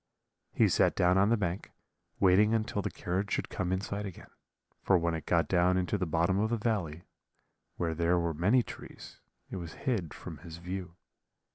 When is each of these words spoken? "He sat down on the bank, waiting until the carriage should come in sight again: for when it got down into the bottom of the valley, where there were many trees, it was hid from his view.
"He 0.51 0.67
sat 0.67 0.95
down 0.95 1.19
on 1.19 1.29
the 1.29 1.37
bank, 1.37 1.69
waiting 2.19 2.55
until 2.55 2.81
the 2.81 2.89
carriage 2.89 3.29
should 3.31 3.49
come 3.49 3.71
in 3.71 3.81
sight 3.81 4.03
again: 4.03 4.31
for 4.81 4.97
when 4.97 5.13
it 5.13 5.27
got 5.27 5.47
down 5.47 5.77
into 5.77 5.95
the 5.95 6.07
bottom 6.07 6.39
of 6.39 6.49
the 6.49 6.57
valley, 6.57 7.03
where 7.75 7.93
there 7.93 8.17
were 8.17 8.33
many 8.33 8.63
trees, 8.63 9.19
it 9.51 9.57
was 9.57 9.73
hid 9.85 10.11
from 10.11 10.39
his 10.39 10.57
view. 10.57 10.95